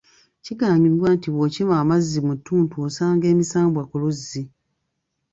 [0.43, 4.43] Kigambibwa nti bw’okima amazzi mu ttuntu osanga emisambwa ku luzzi.